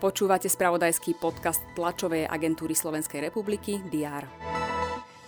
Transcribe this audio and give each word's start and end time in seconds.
Počúvate 0.00 0.48
spravodajský 0.48 1.20
podcast 1.20 1.60
tlačovej 1.76 2.24
agentúry 2.24 2.72
Slovenskej 2.72 3.30
republiky 3.30 3.84
DR. 3.92 4.24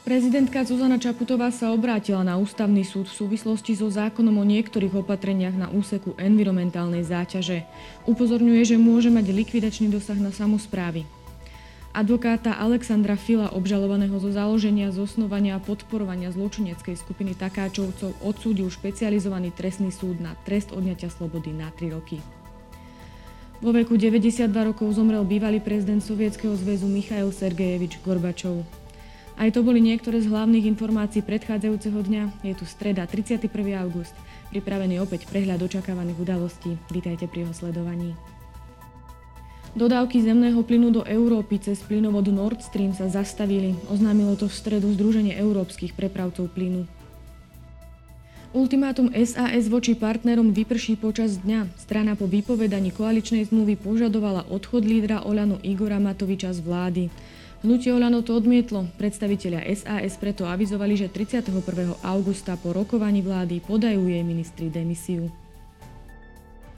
Prezidentka 0.02 0.66
Zuzana 0.66 0.98
Čaputová 0.98 1.54
sa 1.54 1.70
obrátila 1.70 2.26
na 2.26 2.34
ústavný 2.34 2.82
súd 2.82 3.06
v 3.06 3.14
súvislosti 3.22 3.78
so 3.78 3.86
zákonom 3.86 4.34
o 4.34 4.44
niektorých 4.48 4.98
opatreniach 4.98 5.54
na 5.54 5.70
úseku 5.70 6.18
environmentálnej 6.18 7.06
záťaže. 7.06 7.62
Upozorňuje, 8.10 8.74
že 8.74 8.82
môže 8.82 9.14
mať 9.14 9.30
likvidačný 9.30 9.94
dosah 9.94 10.18
na 10.18 10.34
samozprávy. 10.34 11.06
Advokáta 11.92 12.56
Alexandra 12.56 13.20
Fila, 13.20 13.52
obžalovaného 13.52 14.16
zo 14.16 14.32
založenia, 14.32 14.88
zosnovania 14.96 15.60
a 15.60 15.64
podporovania 15.64 16.32
zločineckej 16.32 16.96
skupiny 16.96 17.36
Takáčovcov, 17.36 18.16
odsúdil 18.24 18.72
špecializovaný 18.72 19.52
trestný 19.52 19.92
súd 19.92 20.16
na 20.16 20.32
trest 20.48 20.72
odňatia 20.72 21.12
slobody 21.12 21.52
na 21.52 21.68
3 21.76 21.92
roky. 21.92 22.24
Vo 23.60 23.76
veku 23.76 24.00
92 24.00 24.48
rokov 24.48 24.88
zomrel 24.96 25.20
bývalý 25.28 25.60
prezident 25.60 26.00
Sovietskeho 26.00 26.56
zväzu 26.56 26.88
Michail 26.88 27.28
Sergejevič 27.28 28.00
Gorbačov. 28.00 28.64
Aj 29.36 29.52
to 29.52 29.60
boli 29.60 29.84
niektoré 29.84 30.24
z 30.24 30.32
hlavných 30.32 30.72
informácií 30.72 31.20
predchádzajúceho 31.20 32.00
dňa. 32.08 32.40
Je 32.40 32.56
tu 32.56 32.64
streda 32.64 33.04
31. 33.04 33.52
august. 33.76 34.16
Pripravený 34.48 34.96
opäť 34.96 35.28
prehľad 35.28 35.60
očakávaných 35.60 36.24
udalostí. 36.24 36.72
Vítajte 36.88 37.28
pri 37.28 37.44
jeho 37.44 37.52
sledovaní. 37.52 38.16
Dodávky 39.72 40.20
zemného 40.20 40.60
plynu 40.68 40.92
do 40.92 41.02
Európy 41.08 41.56
cez 41.56 41.80
plynovod 41.80 42.28
Nord 42.28 42.60
Stream 42.60 42.92
sa 42.92 43.08
zastavili. 43.08 43.72
Oznámilo 43.88 44.36
to 44.36 44.44
v 44.44 44.52
stredu 44.52 44.92
Združenie 44.92 45.32
európskych 45.32 45.96
prepravcov 45.96 46.52
plynu. 46.52 46.84
Ultimátum 48.52 49.08
SAS 49.16 49.72
voči 49.72 49.96
partnerom 49.96 50.52
vyprší 50.52 51.00
počas 51.00 51.40
dňa. 51.40 51.72
Strana 51.80 52.12
po 52.20 52.28
vypovedaní 52.28 52.92
koaličnej 52.92 53.48
zmluvy 53.48 53.80
požadovala 53.80 54.44
odchod 54.52 54.84
lídra 54.84 55.24
Olano 55.24 55.56
Igora 55.64 55.96
Matoviča 55.96 56.52
z 56.52 56.60
vlády. 56.60 57.02
Hnutie 57.64 57.96
Olano 57.96 58.20
to 58.20 58.36
odmietlo. 58.36 58.92
Predstavitelia 59.00 59.64
SAS 59.72 60.20
preto 60.20 60.44
avizovali, 60.44 61.00
že 61.00 61.08
31. 61.08 61.48
augusta 62.04 62.60
po 62.60 62.76
rokovaní 62.76 63.24
vlády 63.24 63.64
podajú 63.64 64.04
jej 64.04 64.20
ministri 64.20 64.68
demisiu. 64.68 65.32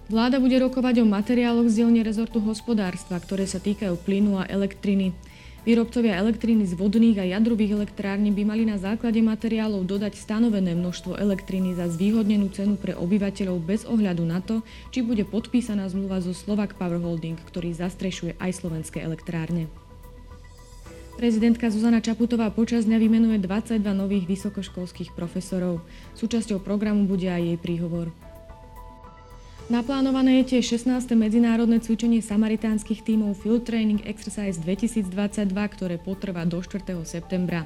Vláda 0.05 0.37
bude 0.37 0.61
rokovať 0.61 1.01
o 1.01 1.09
materiáloch 1.09 1.65
z 1.73 1.81
dielne 1.81 2.05
rezortu 2.05 2.37
hospodárstva, 2.37 3.17
ktoré 3.17 3.49
sa 3.49 3.57
týkajú 3.57 3.97
plynu 4.05 4.37
a 4.37 4.45
elektriny. 4.53 5.17
Výrobcovia 5.65 6.21
elektriny 6.21 6.69
z 6.69 6.77
vodných 6.77 7.17
a 7.17 7.25
jadrových 7.25 7.73
elektrární 7.73 8.29
by 8.29 8.45
mali 8.45 8.69
na 8.69 8.77
základe 8.77 9.25
materiálov 9.25 9.89
dodať 9.89 10.21
stanovené 10.21 10.77
množstvo 10.77 11.17
elektriny 11.17 11.73
za 11.73 11.89
zvýhodnenú 11.89 12.53
cenu 12.53 12.77
pre 12.77 12.93
obyvateľov 12.93 13.65
bez 13.65 13.89
ohľadu 13.89 14.29
na 14.29 14.45
to, 14.45 14.61
či 14.93 15.01
bude 15.01 15.25
podpísaná 15.25 15.89
zmluva 15.89 16.21
zo 16.21 16.37
Slovak 16.37 16.77
Power 16.77 17.01
Holding, 17.01 17.41
ktorý 17.41 17.73
zastrešuje 17.73 18.37
aj 18.37 18.61
slovenské 18.61 19.01
elektrárne. 19.01 19.73
Prezidentka 21.17 21.73
Zuzana 21.73 22.05
Čaputová 22.05 22.53
počas 22.53 22.85
dňa 22.85 23.01
vymenuje 23.01 23.41
22 23.41 23.81
nových 23.97 24.29
vysokoškolských 24.29 25.17
profesorov. 25.17 25.81
Súčasťou 26.13 26.61
programu 26.61 27.09
bude 27.09 27.33
aj 27.33 27.41
jej 27.41 27.57
príhovor. 27.57 28.13
Naplánované 29.65 30.45
je 30.45 30.61
tiež 30.61 30.77
16. 30.77 31.17
medzinárodné 31.17 31.81
cvičenie 31.81 32.21
samaritánskych 32.21 33.01
tímov 33.01 33.41
Field 33.41 33.65
Training 33.65 34.05
Exercise 34.05 34.61
2022, 34.61 35.09
ktoré 35.49 35.97
potrvá 35.97 36.45
do 36.45 36.61
4. 36.61 36.85
septembra. 37.09 37.65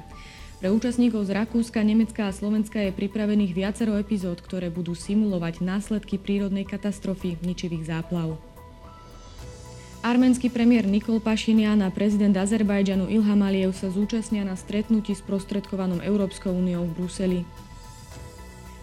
Pre 0.63 0.71
účastníkov 0.71 1.27
z 1.27 1.35
Rakúska, 1.35 1.83
Nemecka 1.83 2.31
a 2.31 2.35
Slovenska 2.35 2.79
je 2.79 2.95
pripravených 2.95 3.51
viacero 3.51 3.99
epizód, 3.99 4.39
ktoré 4.39 4.71
budú 4.71 4.95
simulovať 4.95 5.59
následky 5.59 6.15
prírodnej 6.15 6.63
katastrofy 6.63 7.35
ničivých 7.43 7.91
záplav. 7.91 8.39
Arménsky 9.99 10.47
premiér 10.47 10.87
Nikol 10.87 11.19
Pašinian 11.19 11.83
a 11.83 11.91
prezident 11.91 12.31
Azerbajdžanu 12.31 13.11
Ilham 13.11 13.43
Aliyev 13.43 13.75
sa 13.75 13.91
zúčastnia 13.91 14.47
na 14.47 14.55
stretnutí 14.55 15.11
s 15.11 15.19
prostredkovanom 15.19 15.99
Európskou 15.99 16.55
úniou 16.55 16.87
v 16.87 16.95
Bruseli. 16.95 17.39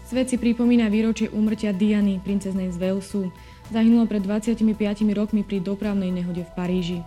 Svet 0.06 0.30
si 0.30 0.38
pripomína 0.38 0.86
výročie 0.86 1.26
úmrtia 1.34 1.74
Diany, 1.74 2.22
princeznej 2.22 2.70
z 2.70 2.78
Walesu. 2.78 3.34
Zahynula 3.74 4.06
pred 4.06 4.22
25 4.22 4.62
rokmi 5.10 5.42
pri 5.42 5.58
dopravnej 5.58 6.14
nehode 6.14 6.46
v 6.46 6.52
Paríži. 6.54 6.98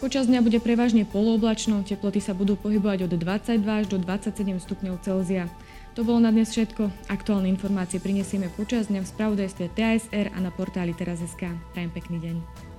Počas 0.00 0.26
dňa 0.26 0.40
bude 0.40 0.58
prevažne 0.58 1.04
polooblačno, 1.04 1.84
teploty 1.84 2.18
sa 2.18 2.32
budú 2.32 2.56
pohybovať 2.56 3.06
od 3.06 3.12
22 3.20 3.62
až 3.68 3.86
do 3.86 4.00
27 4.00 4.64
stupňov 4.64 5.04
Celzia. 5.04 5.46
To 5.92 6.02
bolo 6.08 6.24
na 6.24 6.32
dnes 6.32 6.48
všetko. 6.50 6.88
Aktuálne 7.12 7.52
informácie 7.52 8.00
prinesieme 8.00 8.48
počas 8.48 8.88
dňa 8.88 9.04
v 9.04 9.10
spravodajstve 9.12 9.64
TASR 9.76 10.32
a 10.32 10.38
na 10.40 10.48
portáli 10.48 10.96
teraz.sk. 10.96 11.52
Prajem 11.76 11.92
pekný 11.92 12.18
deň. 12.18 12.71